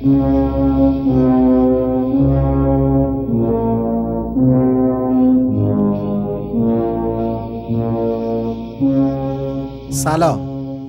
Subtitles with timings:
[0.00, 0.12] سلام.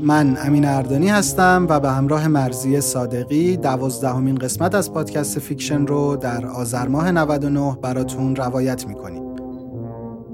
[0.03, 6.15] من امین اردانی هستم و به همراه مرزی صادقی دوازدهمین قسمت از پادکست Fiction رو
[6.15, 9.23] در آذر ماه 99 براتون روایت می‌کنیم.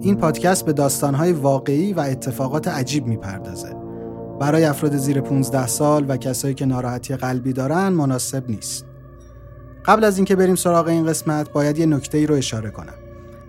[0.02, 3.87] این پادکست به داستانهای واقعی و اتفاقات عجیب می‌پردازه.
[4.40, 8.86] برای افراد زیر 15 سال و کسایی که ناراحتی قلبی دارن مناسب نیست.
[9.86, 12.94] قبل از اینکه بریم سراغ این قسمت باید یه نکته ای رو اشاره کنم.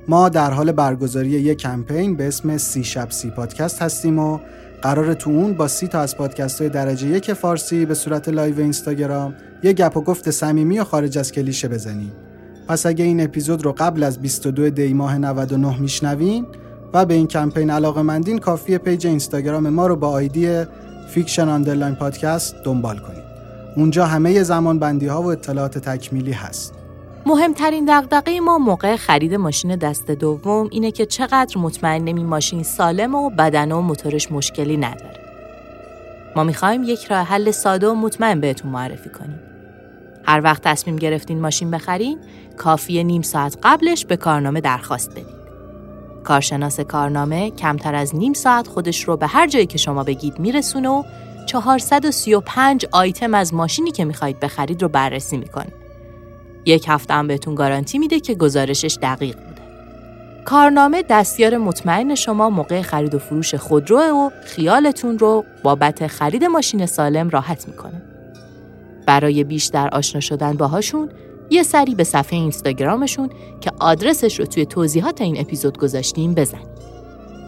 [0.08, 4.38] ما در حال برگزاری یک کمپین به اسم سی شب سی پادکست هستیم و
[4.82, 8.60] قراره تو اون با سی تا از پادکست های درجه یک فارسی به صورت live
[8.60, 12.12] اینستاگرام یه گپ و گفت صمیمی و خارج از کلیشه بزنیم.
[12.68, 16.46] پس اگه این اپیزود رو قبل از 22 دی ماه 99 میشنوین
[16.92, 20.64] و به این کمپین علاقه مندین کافیه page اینستاگرام ما رو با ID
[21.08, 23.24] fiction underline podcast دنبال کنید
[23.76, 26.74] اونجا همه زمان بندی ها و اطلاعات تکمیلی هست
[27.26, 33.14] مهمترین دغدغه ما موقع خرید ماشین دست دوم اینه که چقدر مطمئنیم این ماشین سالمه
[33.14, 35.20] و بدنه و موتورش مشکلی نداره.
[36.36, 39.40] ما می‌خوایم یک راه حل ساده و مطمئن بهتون معرفی کنیم.
[40.24, 42.18] هر وقت تصمیم گرفتین ماشین بخرین،
[42.56, 45.37] کافیه نیم ساعت قبلش به کارنامه درخواست بدین.
[46.28, 50.88] کارشناس کارنامه کمتر از نیم ساعت خودش رو به هر جایی که شما بگید میرسونه
[50.88, 51.02] و
[51.46, 55.72] 435 آیتم از ماشینی که می‌خواید بخرید رو بررسی می‌کنه.
[56.64, 59.62] یک هفته هم بهتون گارانتی میده که گزارشش دقیق بوده.
[60.44, 66.86] کارنامه دستیار مطمئن شما موقع خرید و فروش خودروه و خیالتون رو بابت خرید ماشین
[66.86, 68.02] سالم راحت می‌کنه.
[69.06, 71.08] برای بیشتر آشنا شدن باهاشون
[71.50, 76.78] یه سری به صفحه اینستاگرامشون که آدرسش رو توی توضیحات این اپیزود گذاشتیم بزنید.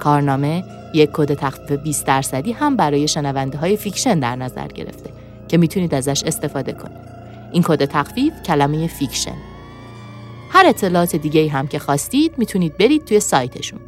[0.00, 5.10] کارنامه یک کد تخفیف 20 درصدی هم برای شنونده های Fiction در نظر گرفته
[5.48, 7.10] که می‌تونید ازش استفاده کنید.
[7.52, 9.36] این کد تخفیف کلمه fiction.
[10.50, 13.80] هر اطلاعات دیگه هم که خواستید می‌تونید برید توی سایتشون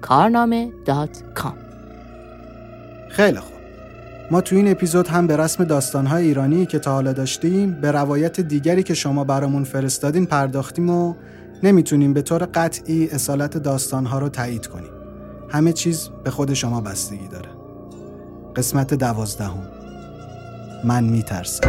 [0.00, 1.52] کارنامه.com
[3.10, 3.57] خیلی خوب
[4.30, 8.40] ما تو این اپیزود هم به رسم داستانهای ایرانی که تا حالا داشتیم به روایت
[8.40, 11.14] دیگری که شما برامون فرستادین پرداختیم و
[11.62, 14.90] نمی‌تونیم به طور قطعی اصالت داستانها رو تایید کنیم.
[15.48, 17.48] همه چیز به خود شما بستگی داره.
[18.56, 19.62] قسمت دوازدهم.
[20.84, 21.68] من میترسم.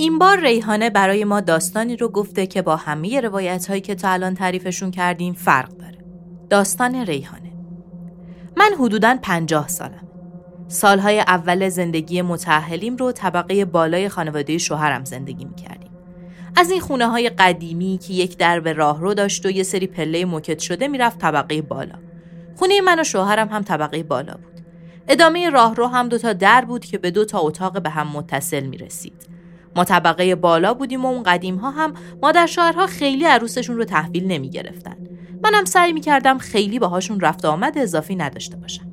[0.00, 4.08] این بار ریحانه برای ما داستانی رو گفته که با همه روایت هایی که تا
[4.08, 5.98] الان تعریفشون کردیم فرق داره.
[6.50, 7.52] داستان ریحانه.
[8.56, 10.08] من حدوداً پنجاه سالم.
[10.68, 15.90] سالهای اول زندگی متحلیم رو طبقه بالای خانواده شوهرم زندگی می‌کردیم.
[16.56, 20.58] از این خونه های قدیمی که یک درب راهرو داشت و یه سری پله موکت
[20.58, 21.94] شده می‌رفت طبقه بالا.
[22.56, 24.64] خونه من و شوهرم هم طبقه بالا بود.
[25.08, 28.66] ادامه راهرو هم دو تا در بود که به دو تا اتاق به هم متصل
[28.66, 29.39] می رسید.
[29.76, 34.26] ما طبقه بالا بودیم و اون قدیم ها هم مادر شوهرها خیلی عروسشون رو تحویل
[34.26, 34.96] نمی گرفتن.
[35.42, 38.92] منم سعی می کردم خیلی باهاشون رفت آمد اضافی نداشته باشم.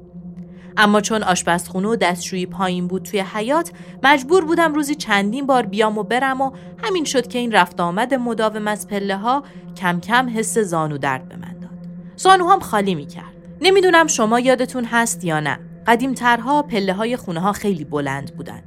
[0.78, 3.72] اما چون آشپزخونه و دستشویی پایین بود توی حیات
[4.04, 6.52] مجبور بودم روزی چندین بار بیام و برم و
[6.84, 9.44] همین شد که این رفت آمد مداوم از پله ها
[9.78, 11.72] کم کم حس زانو درد به من داد.
[12.16, 13.34] زانو هم خالی می کرد.
[13.62, 15.60] نمی‌دونم شما یادتون هست یا نه.
[15.88, 18.64] قدیم ترها پله های خونه ها خیلی بلند بودن.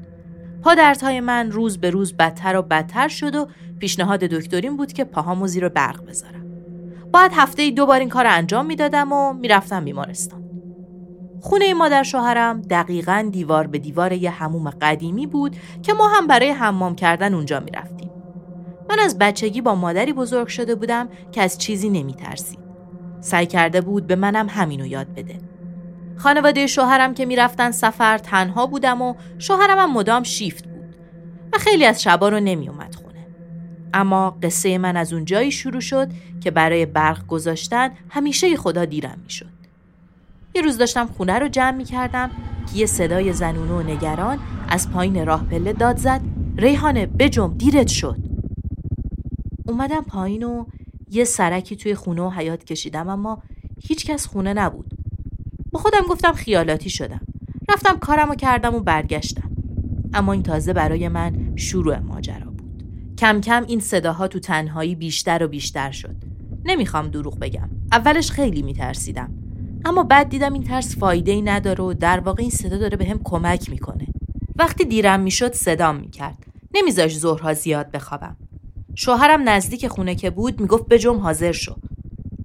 [0.62, 3.47] پادرتای من روز به روز بدتر و بدتر شد و
[3.79, 6.47] پیشنهاد دکترین بود که پاهامو زیر برق بذارم.
[7.12, 10.41] باید هفته دو بار این کار انجام می‌دادم و می‌رفتم بیمارستان.
[11.41, 16.51] خونه مادر شوهرم دقیقا دیوار به دیوار یه هموم قدیمی بود که ما هم برای
[16.51, 18.11] حمام کردن اونجا می‌رفتیم.
[18.89, 22.59] من از بچگی با مادری بزرگ شده بودم که از چیزی نمیترسید.
[23.21, 25.39] سعی کرده بود به منم همینو یاد بده.
[26.20, 30.96] خانواده شوهرم که می‌رفتن سفر تنها بودم و شوهرم هم مدام شیفت بود
[31.52, 33.26] و خیلی از شبا رو نمیومد خونه.
[33.94, 36.08] اما قصه من از اونجایی شروع شد
[36.40, 39.46] که برای برق گذاشتن همیشه خدا دیرم می‌شد.
[40.55, 42.31] یه روز داشتم خونه رو جمع می کردم
[42.73, 44.38] که یه صدای زنونه و نگران
[44.69, 46.20] از پایین راه پله داد زد
[46.56, 48.16] ریحانه بجم دیرت شد
[49.69, 50.64] اومدم پایین و
[51.11, 53.43] یه سرکی توی خونه و حیات کشیدم اما
[53.82, 55.00] هیچکس خونه نبود
[55.72, 57.20] با خودم گفتم خیالاتی شدم.
[57.69, 59.50] رفتم کارمو کردم و برگشتم.
[60.14, 62.84] اما این تازه برای من شروع ماجرا بود.
[63.19, 66.17] کم کم این صداها تو تنهایی بیشتر و بیشتر شد.
[66.64, 67.69] نمی‌خوام دروغ بگم.
[67.93, 69.34] اولش خیلی میترسیدم.
[69.84, 73.05] اما بعد دیدم این ترس فایده ای نداره و در واقع این صدا داره به
[73.05, 74.06] هم کمک می‌کنه.
[74.56, 76.46] وقتی دیرم می‌شد صدام می‌کرد.
[76.75, 78.37] نمیذاش ظهرها زیاد بخوابم.
[78.94, 81.76] شوهرم نزدیک خونه که بود می‌گفت به جم حاضر شو.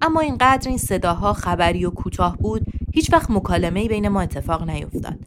[0.01, 5.19] اما اینقدر این صداها خبری و کوتاه بود هیچ وقت مکالمه بین ما اتفاق نیفتاد.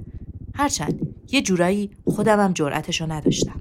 [0.54, 3.60] هرچند یه جورایی خودمم جرأتشو نداشتم.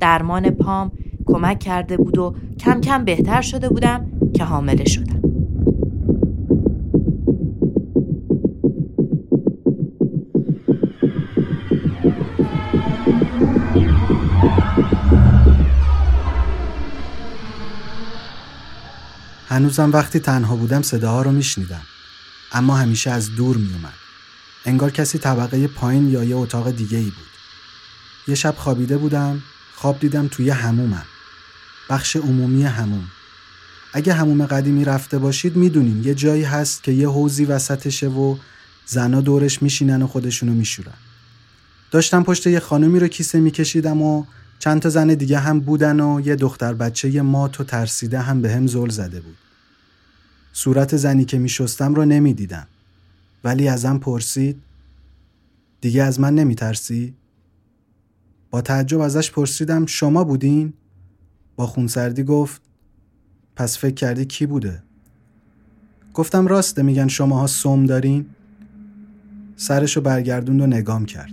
[0.00, 0.92] درمان پام
[1.26, 5.22] کمک کرده بود و کم کم بهتر شده بودم که حامله شدم.
[19.48, 21.82] هنوزم وقتی تنها بودم صداها رو میشنیدم.
[22.52, 23.94] اما همیشه از دور میومد
[24.64, 27.30] انگار کسی طبقه پایین یا یه اتاق دیگه ای بود.
[28.28, 29.42] یه شب خوابیده بودم
[29.74, 31.04] خواب دیدم توی همومم
[31.90, 33.08] بخش عمومی هموم
[33.92, 38.36] اگه هموم قدیمی رفته باشید می‌دونین یه جایی هست که یه حوزی وسطشه و
[38.86, 40.94] زنا دورش میشینن و خودشونو میشورن.
[41.90, 44.24] داشتم پشت یه خانومی رو کیسه میکشیدم و
[44.58, 48.42] چند تا زن دیگه هم بودن و یه دختر بچه یه مات و ترسیده هم
[48.42, 49.36] به هم زل زده بود.
[50.52, 52.66] صورت زنی که میشستم رو نمی‌دیدم.
[53.44, 54.62] ولی ازم پرسید
[55.80, 57.14] دیگه از من نمیترسی؟
[58.50, 60.72] با تعجب ازش پرسیدم شما بودین؟
[61.56, 62.62] با خونسردی گفت
[63.56, 64.82] پس فکر کردی کی بوده؟
[66.14, 68.26] گفتم راسته میگن شماها سوم دارین؟
[69.56, 71.32] سرشو برگردوند و نگام کرد.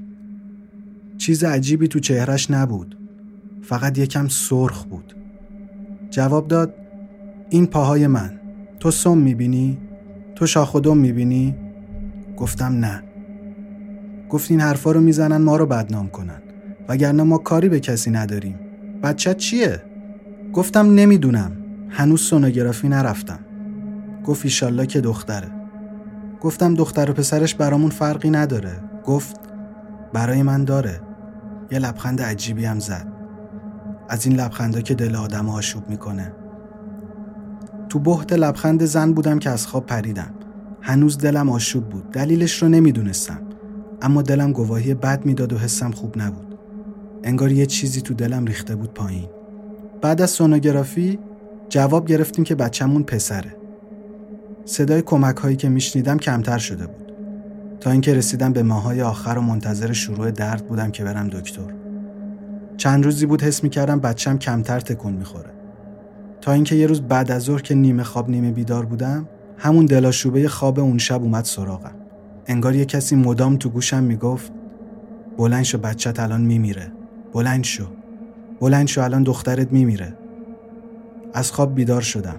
[1.17, 2.97] چیز عجیبی تو چهرش نبود.
[3.63, 5.13] فقط یکم سرخ بود
[6.09, 6.73] جواب داد
[7.49, 8.39] این پاهای من
[8.79, 9.77] تو سم می‌بینی؟
[10.35, 11.55] تو شاخ و دم می‌بینی؟
[12.37, 13.03] گفتم نه.
[14.29, 16.41] گفت این حرفا رو می‌زنن ما رو بدنام کنن.
[16.89, 18.59] وگرنه ما کاری به کسی نداریم.
[19.03, 19.81] بچه چیه؟
[20.53, 21.51] گفتم نمی‌دونم.
[21.89, 23.39] هنوز سونوگرافی نرفتم.
[24.25, 25.47] گفت ایشالله که دختره.
[26.41, 28.79] گفتم دختر و پسرش برامون فرقی نداره.
[29.05, 29.39] گفت
[30.13, 31.01] برای من داره.
[31.71, 33.07] یه لبخند عجیبی هم زد.
[34.09, 36.31] از این لبخنده که دل آدم آشوب می‌کنه.
[37.89, 40.31] تو بحت لبخند زن بودم که از خواب پریدم.
[40.81, 42.11] هنوز دلم آشوب بود.
[42.11, 43.39] دلیلش رو نمی‌دونستم.
[44.01, 46.57] اما دلم گواهی بد می‌داد و حسم خوب نبود.
[47.23, 49.29] انگار یه چیزی تو دلم ریخته بود پایین.
[50.01, 51.19] بعد از سونوگرافی
[51.69, 53.55] جواب گرفتیم که بچهمون پسره.
[54.65, 57.11] صدای کمک هایی که میشنیدم کمتر شده بود.
[57.79, 61.73] تا اینکه رسیدم به ماهای آخر و منتظر شروع درد بودم که برم دکتر.
[62.77, 65.56] چند روزی بود حس می‌کردم بچم کمتر تکون می‌خوره.
[66.41, 69.27] تا اینکه یه روز بعد از ظهر که نیمه خواب نیمه بیدار بودم
[69.57, 71.95] همون دلاشوبه خواب اون شب اومد سراغم.
[72.47, 74.51] انگار یه کسی مدام تو گوشم می‌گفت
[75.37, 76.91] بلند شو بچت الان میمیره
[77.33, 77.85] بلند شو
[78.59, 80.13] بلند شو الان دخترت میمیره.
[81.33, 82.35] از خواب بیدار شدم.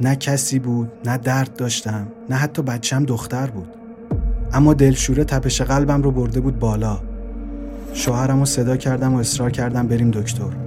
[0.00, 3.68] نه کسی بود نه درد داشتم نه حتی بچم دختر بود.
[4.52, 7.00] اما دلشوره تپش قلبم رو برده بود بالا.
[7.92, 10.65] شوهرم رو صدا کردم و اصرار کردم بریم دکتر.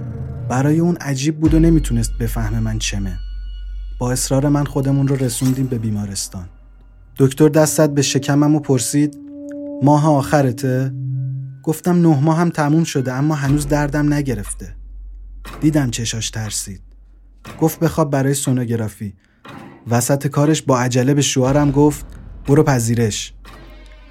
[0.50, 3.18] برای اون عجیب بود و نمی‌تونست بفهمه من چمه.
[3.98, 6.48] با اصرار من خودمون رو رسوندیم به بیمارستان.
[7.16, 9.18] دکتر دستت به شکمم و پرسید
[9.82, 10.92] ماه آخرته؟
[11.62, 14.76] گفتم نه ماه هم تموم شده اما هنوز دردم نگرفته.
[15.60, 16.82] دیدم چشاش ترسید.
[17.60, 19.14] گفت بخواب برای سونوگرافی.
[19.90, 22.06] وسط کارش با عجله به شوهرم گفت
[22.46, 23.32] برو پذیرش.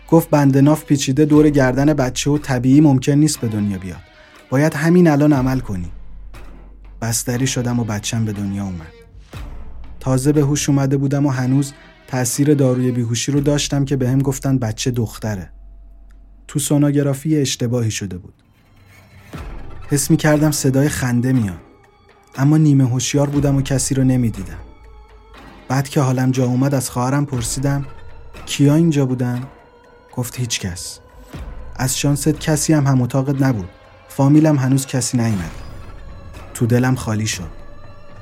[0.10, 4.02] گفت بندناف پیچیده دور گردن بچه و طبیعی ممکن نیست به دنیا بیاد.
[4.50, 5.92] باید همین الان عمل کنی.
[7.02, 8.94] بستری شدم و بچم به دنیا اومد.
[10.00, 11.74] تازه به هوش اومده بودم و هنوز
[12.08, 15.52] تاثیر داروی بیهوشی رو داشتم که به هم گفتن بچه دختره.
[16.48, 18.34] تو سونوگرافی اشتباهی شده بود.
[19.90, 21.60] حس می کردم صدای خنده میاد.
[22.36, 24.60] اما نیمه هوشیار بودم و کسی رو نمی‌دیدم.
[25.68, 27.86] بعد که حالم جا اومد از خواهرم پرسیدم
[28.46, 29.44] کیا اینجا بودن؟
[30.16, 31.00] گفت هیچ کس.
[31.76, 33.70] از شانست کسی هم هم اتاقت نبود.
[34.10, 35.52] فامیلم هنوز کسی نیومد.
[36.60, 37.50] تو دلم خالی شد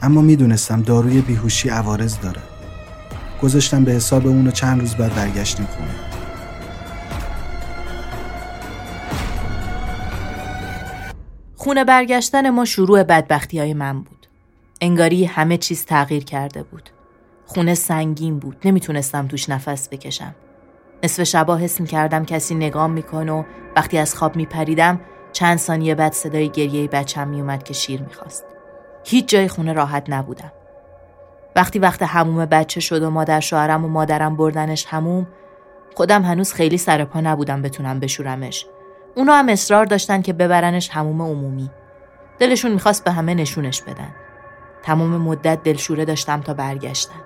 [0.02, 2.42] اما می‌دونستم داروی بیهوشی عوارض داره
[3.42, 5.96] گذاشتم به حساب اونو چند روز بعد برگشتیم خونه
[11.56, 14.28] خونه برگشتن ما شروع بدبختی های من بود.
[14.82, 16.90] انگاری همه چیز تغییر کرده بود.
[17.46, 18.58] خونه سنگین بود.
[18.66, 20.36] نمی‌تونستم توش نفس بکشم.
[21.04, 23.44] نصف شبا حس کردم کسی نگام می‌کنه و
[23.76, 25.00] وقتی از خواب میپریدم
[25.38, 28.46] چند ثانیه بعد صدای گریه بچم میومد که شیر می‌خواست.
[29.04, 30.52] هیچ جای خونه راحت نبودم.
[31.56, 35.28] وقتی وقت هموم بچه شد و مادر شوهرم و مادرم بردنش هموم
[35.96, 38.66] خودم هنوز خیلی سر پا نبودم بتونم بشورمش.
[39.16, 41.70] اونا هم اصرار داشتن که ببرنش هموم عمومی.
[42.40, 44.16] دلشون می‌خواست به همه نشونش بدن.
[44.84, 47.22] تمام مدت دلشوره داشتم تا برگشتن.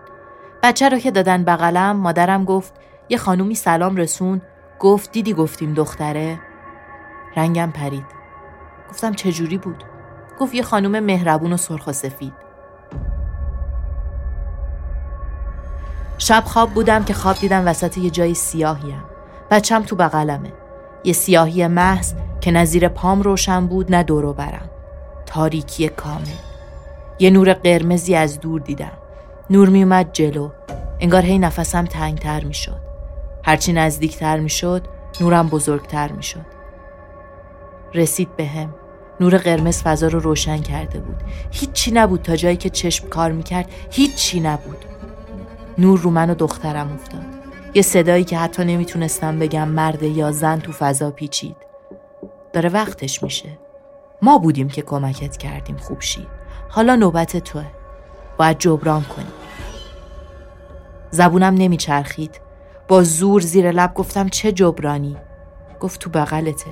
[0.64, 2.74] بچه رو که دادن بغلم مادرم گفت
[3.10, 4.42] یه خانومی سلام رسون
[4.80, 6.40] گفت دیدی گفتیم دختره
[7.36, 8.06] رنگم پرید.
[8.90, 9.84] گفتم چجوری بود؟
[10.40, 12.34] گفت یه خانوم مهربون و سرخ و سفید.
[16.18, 19.04] شب خواب بودم که خواب دیدم وسط یه جای سیاهیم.
[19.52, 20.54] بچم تو بغلمه.
[21.04, 24.70] یه سیاهی محض که نظیر پام روشن بود نه دورو برم.
[25.26, 26.26] تاریکی کامل.
[27.20, 28.92] یه نور قرمزی از دور دیدم.
[29.50, 30.50] نور میومد جلو.
[31.00, 32.82] انگار هی نفسم تنگتر می‌شد
[33.44, 34.88] هرچی نزدیکتر می‌شد
[35.22, 36.61] نورم بزرگتر می‌شد
[37.94, 38.74] رسید به هم.
[39.20, 41.24] نور قرمز فضا رو روشن کرده بود.
[41.52, 43.70] هیچی نبود تا جایی که چشم کار می‌کرد.
[43.92, 44.86] هیچی نبود.
[45.78, 47.26] نور رو من و دخترم افتاد.
[47.74, 51.56] یه صدایی که حتی نمی‌تونستم بگم مرد یا زن تو فضا پیچید.
[52.54, 53.50] داره وقتش میشه.
[54.22, 56.28] ما بودیم که کمکت کردیم خوب شی.
[56.70, 57.66] حالا نوبت توه.
[58.38, 59.32] باید جبران کنی
[61.12, 62.42] زبونم نمیچرخید.
[62.88, 65.18] با زور زیر لب گفتم چه جبرانی؟
[65.80, 66.72] گفت تو بغلته.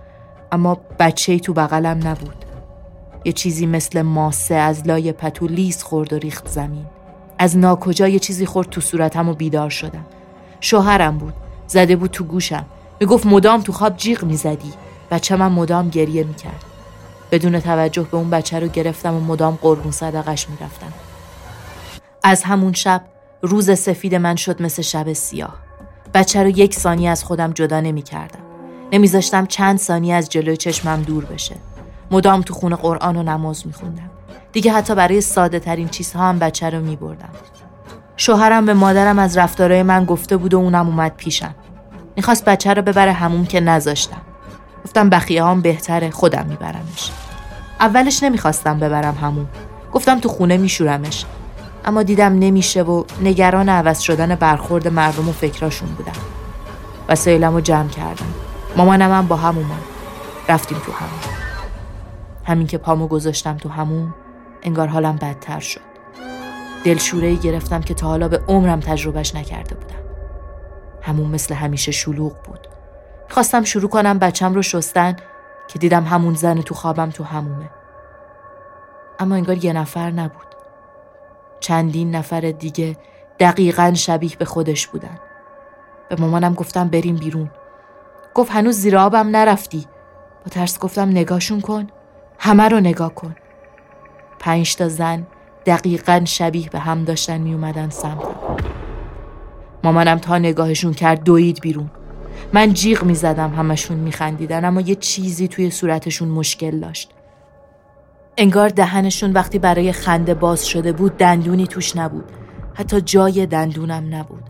[0.51, 2.45] اما بچه تو بغلم نبود.
[3.25, 6.85] یه چیزی مثل ماسه از لای پتو لیز خورد و ریخت زمین.
[7.39, 10.05] از ناکجا یه چیزی خورد تو صورتم و بیدار شدم.
[10.59, 11.33] شوهرم بود.
[11.67, 12.65] زده بود تو گوشم.
[12.99, 14.73] می‌گفت مدام تو خواب جیغ می‌زدی.
[15.11, 16.63] بچه من مدام گریه می‌کرد.
[17.31, 20.93] بدون توجه به اون بچه رو گرفتم و مدام قربون صدقش می‌رفتم.
[22.23, 23.01] از همون شب
[23.41, 25.55] روز سفید من شد مثل شب سیاه.
[26.13, 28.50] بچه رو یک ثانیه از خودم جدا نمی‌کردم.
[28.91, 31.55] نمیذاشتم چند ثانیه از جلوی چشمم دور بشه.
[32.11, 34.09] مدام تو خونه قرآن و نماز میخوندم.
[34.51, 37.29] دیگه حتی برای ساده ترین چیزها هم بچه رو میبردم.
[38.17, 41.55] شوهرم به مادرم از رفتارهای من گفته بود و اونم اومد پیشم.
[42.15, 44.21] می‌خواست بچه رو ببره همون که نذاشتم.
[44.85, 47.11] گفتم بخیه هم بهتره خودم میبرمش.
[47.79, 49.47] اولش نمی‌خواستم ببرم همون.
[49.93, 51.25] گفتم تو خونه میشورمش.
[51.85, 56.11] اما دیدم نمیشه و نگران عوض شدن برخورد مردم و فکراشون بودم.
[57.09, 58.33] وسایلم رو جمع کردم.
[58.75, 59.83] مامانم هم با هم اومد.
[60.49, 61.19] رفتیم تو همون.
[62.43, 64.13] همین که پامو گذاشتم تو همون
[64.63, 65.81] انگار حالم بدتر شد.
[66.83, 69.95] دلشوره گرفتم که تا حالا به عمرم تجربهش نکرده بودم.
[71.01, 72.67] همون مثل همیشه شلوغ بود.
[73.29, 75.15] خواستم شروع کنم بچم رو شستن
[75.67, 77.69] که دیدم همون زن تو خوابم تو همومه.
[79.19, 80.47] اما انگار یه نفر نبود.
[81.59, 82.97] چندین نفر دیگه
[83.39, 85.19] دقیقا شبیه به خودش بودن.
[86.09, 87.49] به مامانم گفتم بریم بیرون.
[88.33, 89.85] گفت هنوز زیر آبم نرفتی.
[90.43, 91.87] با ترس گفتم نگاهشون کن
[92.39, 93.35] همه رو نگاه کن.
[94.39, 95.27] پنج تا زن
[95.65, 98.35] دقیقا شبیه به هم داشتن می اومدن سمتم
[99.83, 101.91] مامانم تا نگاهشون کرد دوید بیرون.
[102.53, 107.11] من جیغ می زدم همشون می خندیدن اما یه چیزی توی صورتشون مشکل داشت.
[108.37, 112.31] انگار دهنشون وقتی برای خنده باز شده بود دندونی توش نبود.
[112.73, 114.43] حتی جای دندونم نبود.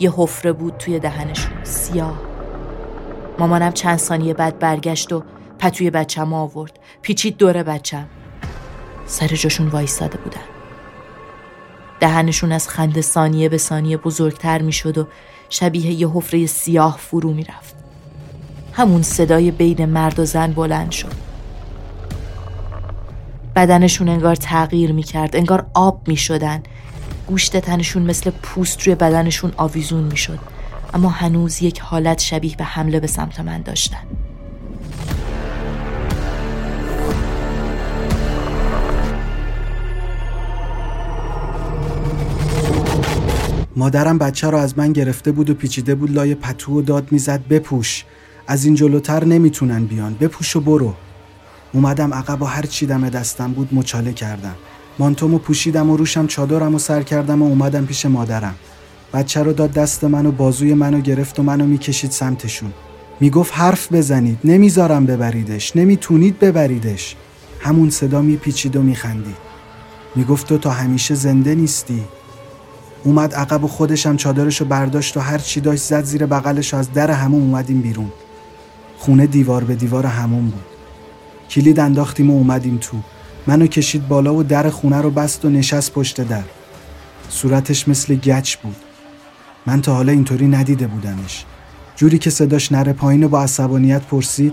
[0.00, 2.35] یه حفره بود توی دهنشون سیاه.
[3.38, 5.22] مامانم چند ثانیه بعد برگشت و
[5.58, 6.78] پتوی بچم آورد.
[7.02, 8.06] پیچید دور بچم
[9.06, 10.40] سر جاشون وایستاده بودن.
[12.00, 15.06] دهنشون از خنده ثانیه به ثانیه بزرگتر می‌شد و
[15.48, 17.74] شبیه یه حفره سیاه فرو می‌رفت.
[18.72, 21.12] همون صدای بین مرد و زن بلند شد.
[23.56, 26.62] بدنشون انگار تغییر می‌کرد انگار آب می‌شدن.
[27.26, 30.38] گوشت تنشون مثل پوست روی بدنشون آویزون می‌شد.
[30.96, 33.96] اما هنوز یک حالت شبیه به حمله به سمت من داشتن.
[43.76, 47.48] مادرم بچه رو از من گرفته بود و پیچیده بود لای پتو و داد می‌زد
[47.48, 48.04] بپوش.
[48.46, 50.94] از این جلوتر نمی‌تونن بیان بپوش و برو.
[51.72, 54.54] اومدم عقب و هر چی دم دستم بود مچاله کردم.
[54.98, 58.54] مانتومو پوشیدم و روشم چادرم و سر کردم و اومدم پیش مادرم.
[59.16, 62.72] بچه رو داد دست من و بازوی منو گرفت و منو می‌کشید سمتشون.
[63.20, 67.16] می‌گفت حرف بزنید نمی‌ذارم ببریدش نمی‌تونید ببریدش.
[67.60, 69.36] همون صدا میپیچید و میخندید.
[70.16, 72.04] می‌گفت تو تا همیشه زنده نیستی.
[73.04, 77.10] اومد عقب و خودشم چادرشو برداشت و هر چی داشت زد زیر بغلش از در
[77.10, 78.12] همون اومدیم بیرون.
[78.98, 80.64] خونه دیوار به دیوار همون بود.
[81.50, 82.96] کلید انداختیم و اومدیم تو.
[83.46, 86.44] منو کشید بالا و در خونه رو بست و نشست پشت در.
[87.28, 88.76] صورتش مثل گچ بود.
[89.66, 91.44] من تا حالا اینطوری ندیده بودمش.
[91.96, 94.52] جوری که صداش نره پایین و با عصبانیت پرسید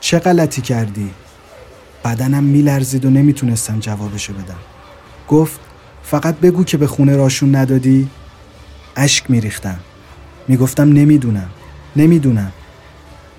[0.00, 1.10] چه غلطی کردی؟
[2.04, 4.58] بدنم میلرزید و نمی‌تونستم جوابشو بدم.
[5.28, 5.60] گفت
[6.02, 8.08] فقط بگو که به خونه راشون ندادی؟
[8.96, 9.78] اشک میریختم.
[10.48, 11.48] می‌گفتم نمی‌دونم.
[11.96, 12.52] نمی‌دونم.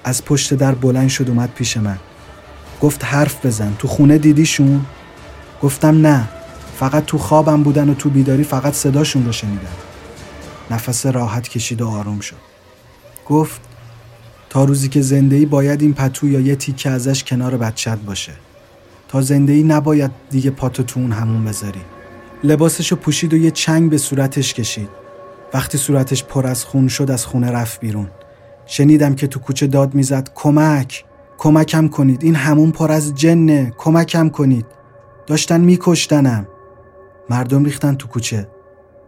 [0.04, 1.98] از پشت در بلند شد اومد پیش من.
[2.82, 3.74] گفت حرف بزن.
[3.80, 4.86] تو خونه دیدیشون؟
[5.62, 6.28] گفتم نه.
[6.80, 9.76] فقط تو خوابم بودن و تو بیداری فقط صداشون رو شنیدم.
[10.72, 12.36] نفس راحت کشید و آروم شد.
[13.28, 13.62] گفت
[14.50, 18.32] تا روزی که زندگی باید این پتو یا یه تیکه ازش کنار بچت باشه.
[19.08, 21.82] تا زندگی نباید دیگه پاتو تو اون همون بذاری.
[22.44, 24.90] لباسشو پوشید و یه چنگ به صورتش کشید.
[25.54, 28.10] وقتی صورتش پر از خون شد از خونه رفت بیرون.
[28.66, 31.06] شنیدم که تو کوچه داد می‌زد کمک
[31.38, 32.24] کمکم کنید.
[32.24, 33.74] این همون پر از جنه.
[33.78, 34.66] کمکم کنید.
[35.28, 36.48] داشتن میکشتنم.
[37.30, 38.48] مردم ریختن تو کوچه.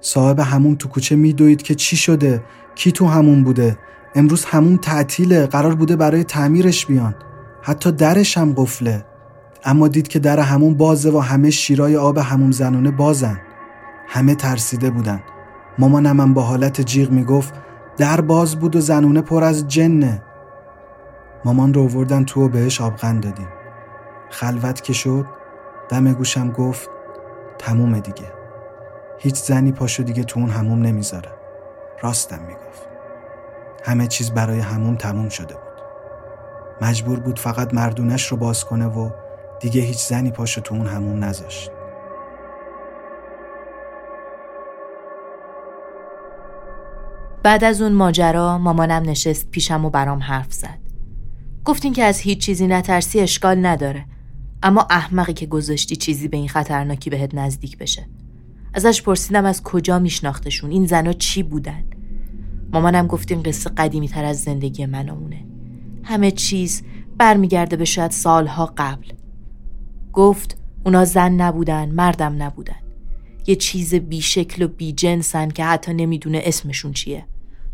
[0.01, 2.43] صاحب همون تو کوچه میدوید که چی شده؟
[2.75, 3.77] کی تو همون بوده؟
[4.15, 7.15] امروز همون تعطیله قرار بوده برای تعمیرش بیان.
[7.61, 9.05] حتی درش هم قفله.
[9.65, 13.39] اما دید که در همون بازه و همه شیرای آب همون زنونه بازن.
[14.07, 15.23] همه ترسیده بودن.
[15.79, 17.53] مامانم هم با حالت جیغ می‌گفت
[17.97, 20.21] در باز بود و زنونه پر از جنه.
[21.45, 23.47] مامان رو وردن تو و بهش آبغن دادیم.
[24.29, 25.25] خلوت که شد
[25.89, 26.89] دم گوشم گفت
[27.59, 28.36] تمومه دیگه.
[29.19, 31.29] هیچ زنی پاشو دیگه تو اون هموم نمی‌ذاره.
[32.01, 32.87] راستم می‌گفت.
[33.83, 35.63] همه چیز برای هموم تموم شده بود.
[36.81, 39.09] مجبور بود فقط مردونش رو باز کنه و
[39.59, 41.71] دیگه هیچ زنی پاشو تو اون هموم نذاشت.
[47.43, 50.79] بعد از اون ماجرا مامانم نشست پیشم و برام حرف زد.
[51.65, 54.05] گفتین که از هیچ چیزی نترسی اشکال نداره.
[54.63, 58.05] اما احمقی که گذاشتی چیزی به این خطرناکی بهت نزدیک بشه.
[58.77, 61.83] ازش پرسیدم از کجا میشناختشون؟ این زنا چی بودن؟
[62.73, 65.45] مامانم گفت این قصه قدیمی تر از زندگی منمونه.
[66.03, 66.83] همه چیز
[67.17, 69.11] برمیگرده به شاید سالها قبل.
[70.13, 72.75] گفت اونا زن نبودن مردم نبودن.
[73.47, 77.25] یه چیز بیشکل و بیجنسن که حتی نمی‌دونه اسمشون چیه.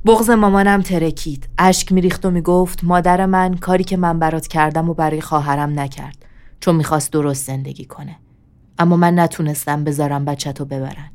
[0.05, 1.49] بغز مامانم ترکید.
[1.57, 6.25] اشک میریخت و می‌گفت مادر من کاری که من برات کردم و برای خواهرم نکرد.
[6.59, 8.15] چون می‌خواست درست زندگی کنه.
[8.79, 11.11] اما من نتونستم بذارم بچه ببرن.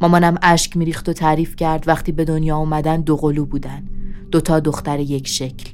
[0.00, 3.82] مامانم اشک میریخت و تعریف کرد وقتی به دنیا اومدن دو قلو بودن.
[4.30, 5.70] دوتا دختر یک شکل.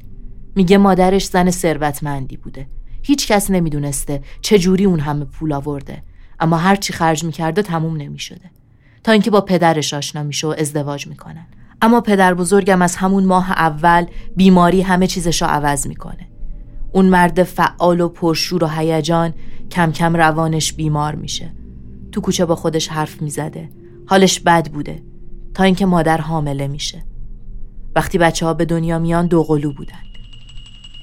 [0.57, 2.66] میگه مادرش زن ثروتمندی بوده.
[3.03, 6.03] هیچ کس نمی‌دونسته چجوری اون همه پول آورده.
[6.40, 8.51] اما هرچی خرج می‌کرده تموم نمی‌شده.
[9.05, 11.47] تا اینکه با پدرش آشنا میشه و ازدواج می‌کنن.
[11.83, 16.28] اما پدر بزرگم از همون ماه اول بیماری همه چیزشو عوض می‌کنه.
[16.92, 19.35] اون مرد فعال و پرشور و هیجان
[19.70, 21.53] کم کم روانش بیمار میشه.
[22.12, 23.70] تو کوچه با خودش حرف می‌زده.
[24.07, 25.03] حالش بد بوده.
[25.55, 27.05] تا اینکه مادر حامله میشه.
[27.96, 30.03] وقتی بچه ها به دنیا میان دو قلو بودن.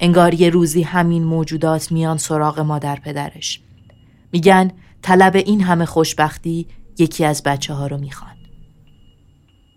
[0.01, 3.61] انگار یه روزی همین موجودات میان سراغ مادر پدرش.
[4.31, 4.71] میگن
[5.01, 6.67] طلب این همه خوشبختی
[6.97, 8.31] یکی از بچه ها رو می‌خوان.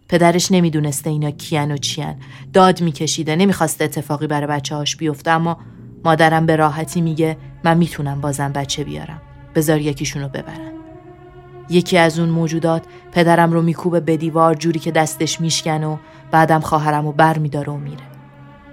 [0.09, 2.17] پدرش نمی‌دونسته اینا کیان و چیان.
[2.53, 3.37] داد میکشیده.
[3.37, 5.59] نمی‌خواسته اتفاقی برای بچه هاش بیفته اما
[6.05, 9.23] مادرم به راحتی میگه من می‌تونم بازم بچه بیارم
[9.55, 10.73] بذار یکیشونو ببرن
[11.71, 12.83] یکی از اون موجودات
[13.13, 15.97] پدرم رو میکوبه به دیوار جوری که دستش میشکن و
[16.31, 18.03] بعدم خواهرم رو بر میداره و میره.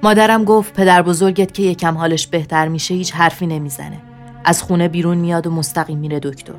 [0.04, 4.02] مادرم گفت پدر بزرگت که یکم حالش بهتر میشه هیچ حرفی نمی‌زنه.
[4.46, 6.54] از خونه بیرون میاد و مستقیم میره دکتر.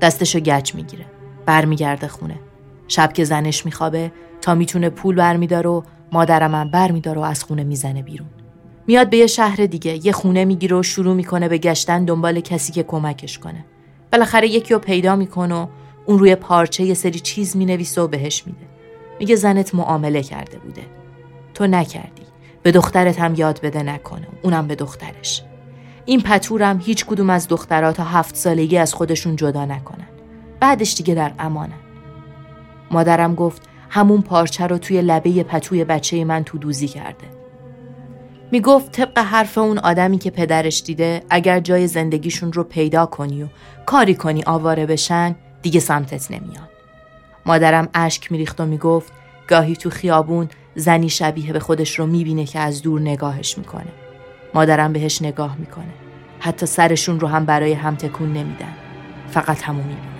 [0.00, 1.04] دستشو گچ می‌گیره.
[1.46, 2.38] برمیگرده خونه.
[2.88, 7.64] شب که زنش میخوابه تا می‌تونه پول برمیداره و مادرم هم برمیداره و از خونه
[7.64, 8.28] می‌زنه بیرون.
[8.86, 12.72] میاد به یه شهر دیگه یه خونه می‌گیره و شروع می‌کنه به گشتن دنبال کسی
[12.72, 13.64] که کمکش کنه.
[14.12, 15.66] بالاخره یکی رو پیدا می‌کنه و
[16.06, 18.66] اون روی پارچه یه سری چیز می‌نویسه و بهش میده.
[19.20, 20.82] میگه زنت معامله کرده بوده.
[21.54, 22.22] تو نکردی.
[22.62, 24.26] به دخترت هم یاد بده نکنه.
[24.42, 25.42] اونم به دخترش.
[26.04, 30.08] این پتورم هیچ کدوم از دخترها تا هفت سالگی از خودشون جدا نکنن.
[30.60, 31.72] بعدش دیگه در امانن.
[32.90, 37.26] مادرم گفت همون پارچه رو توی لبه پتوی بچه من تو دوزی کرده.
[38.50, 43.42] می گفت طبق حرف اون آدمی که پدرش دیده اگر جای زندگیشون رو پیدا کنی
[43.42, 43.46] و
[43.86, 46.68] کاری کنی آواره بشن دیگه سمتت نمیان.
[47.46, 49.12] مادرم اشک میریخت و می‌گفت
[49.48, 53.92] گاهی تو خیابون زنی شبیه به خودش رو می‌بینه که از دور نگاهش می‌کنه.
[54.54, 55.94] مادرم بهش نگاه می‌کنه.
[56.40, 58.74] حتی سرشون رو هم برای هم تکون نمیدن.
[59.30, 60.13] فقط همو می‌بینه.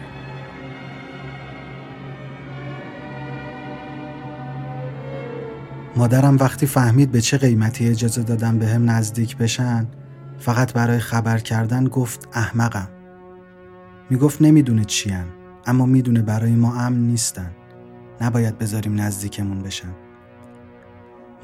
[5.97, 9.87] مادرم وقتی فهمید به چه قیمتی اجازه دادم به هم نزدیک بشن
[10.39, 12.89] فقط برای خبر کردن گفت احمقم.
[14.11, 15.25] می‌گفت نمی‌دونه چیان
[15.67, 17.51] اما می‌دونه برای ما امن نیستن.
[18.21, 19.93] نباید بذاریم نزدیکمون بشن.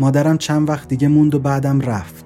[0.00, 2.24] مادرم چند وقت دیگه موند و بعدم رفت.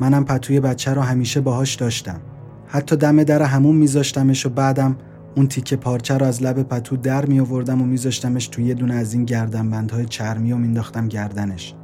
[0.00, 2.20] منم پتوی بچه رو همیشه باهاش داشتم.
[2.66, 4.96] حتی دم در همون میذاشتمش و بعدم
[5.36, 8.94] اون تیکه پارچه رو از لب پتو در می آوردم و میذاشتمش توی یه دونه
[8.94, 11.74] از این گردنبندهای چرمی و مینداختم گردنش.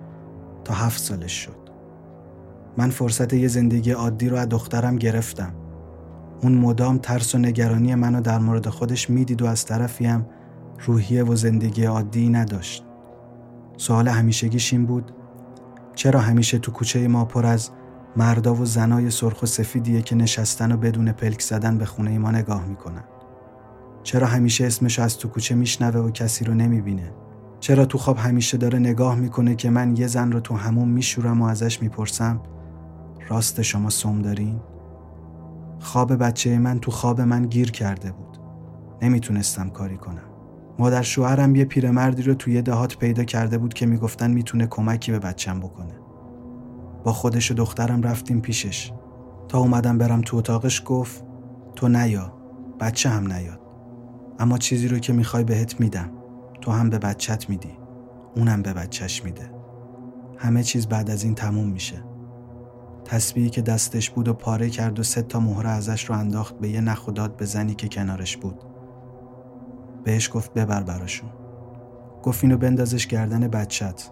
[0.65, 1.57] تا هفت سالش شد.
[2.77, 5.53] من فرصت یه زندگی عادی رو از دخترم گرفتم.
[6.43, 10.27] اون مدام ترس و نگرانی منو در مورد خودش می‌دید و از طرفی هم
[10.87, 12.85] روحیه و زندگی عادی نداشت.
[13.77, 15.13] سوال همیشگیش این بود
[15.95, 17.71] چرا همیشه تو کوچه ما پر از
[18.17, 22.31] مردا و زنای سرخ و سفیدیه که نشستن و بدون پلک زدن به خونه ما
[22.31, 23.05] نگاه می‌کنن؟
[24.03, 27.13] چرا همیشه اسمش از تو کوچه میشنوه و کسی رو نمی‌بینه؟
[27.61, 31.43] چرا تو خواب همیشه داره نگاه می‌کنه که من یه زن رو تو همون میشورم
[31.43, 32.41] و ازش می‌پرسم؟
[33.29, 34.61] راست شما سوم دارین؟
[35.81, 38.39] خواب بچه من تو خواب من گیر کرده بود.
[39.03, 40.29] نمی‌تونستم کاری کنم.
[40.79, 45.19] مادر شوهرم یه پیرمردی رو توی دهات پیدا کرده بود که می‌گفتن می‌تونه کمکی به
[45.19, 45.95] بچم بکنه.
[47.05, 48.93] با خودش و دخترم رفتیم پیشش.
[49.49, 51.25] تا اومدم برم تو اتاقش گفت
[51.77, 52.33] تو نیا.
[52.81, 53.61] بچه هم نیاد.
[54.43, 56.11] اما چیزی رو که می‌خوای بهت میدم.
[56.61, 57.79] تو هم به بچت میدی.
[58.37, 59.51] اونم به بچهش میده.
[60.39, 62.05] همه چیز بعد از این تموم میشه.
[63.05, 66.69] تسبیحی که دستش بود و پاره کرد و سه تا مهره ازش رو انداخت به
[66.69, 68.65] یه نخوداد به زنی که کنارش بود.
[70.05, 71.31] بهش گفت ببر براشون.
[72.23, 74.11] گفت اینو بندازش گردن بچت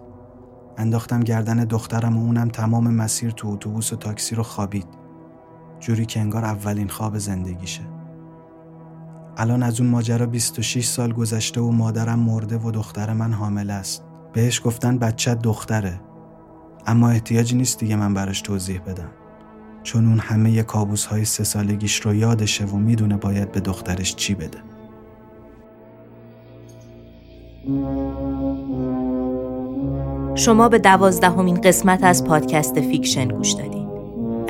[0.77, 4.87] انداختم گردن دخترم و اونم تمام مسیر تو اتوبوس و تاکسی رو خوابید.
[5.79, 8.00] جوری که انگار اولین خواب زندگیشه.
[9.37, 14.03] الان از اون ماجرا 26 سال گذشته و مادرم مرده و دختر من حامل است.
[14.33, 16.01] بهش گفتن بچه دختره.
[16.87, 19.09] اما احتیاجی نیست دیگه من براش توضیح بدم.
[19.83, 24.35] چون اون همه کابوس های سه سالگیش رو یادشه و می‌دونه باید به دخترش چی
[24.35, 24.57] بده.
[30.35, 33.80] شما به دوازدهمین قسمت از پادکست Fiction گوش دادید.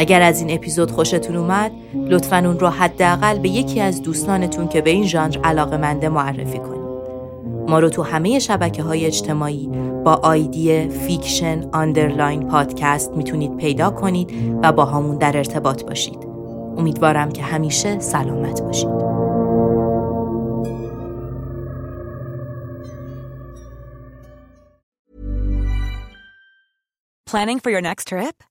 [0.01, 4.81] اگر از این اپیزود خوشتون اومد لطفا اون رو حداقل به یکی از دوستانتون که
[4.81, 6.81] به این ژانر علاقه منده معرفی کنید.
[7.67, 9.69] ما رو تو همه شبکه های اجتماعی
[10.05, 16.27] با ID fiction underline podcast می‌تونید پیدا کنید و باهامون در ارتباط باشید.
[16.77, 19.01] امیدوارم که همیشه سلامت باشید.
[27.29, 28.50] Planning for your next trip?